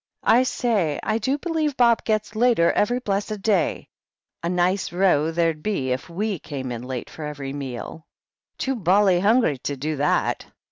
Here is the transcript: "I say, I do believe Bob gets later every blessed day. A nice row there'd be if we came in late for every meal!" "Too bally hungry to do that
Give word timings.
"I 0.25 0.41
say, 0.41 0.99
I 1.03 1.19
do 1.19 1.37
believe 1.37 1.77
Bob 1.77 2.03
gets 2.05 2.35
later 2.35 2.71
every 2.71 2.97
blessed 2.97 3.43
day. 3.43 3.87
A 4.41 4.49
nice 4.49 4.91
row 4.91 5.29
there'd 5.29 5.61
be 5.61 5.91
if 5.91 6.09
we 6.09 6.39
came 6.39 6.71
in 6.71 6.81
late 6.81 7.07
for 7.07 7.23
every 7.23 7.53
meal!" 7.53 8.07
"Too 8.57 8.75
bally 8.75 9.19
hungry 9.19 9.59
to 9.59 9.77
do 9.77 9.97
that 9.97 10.47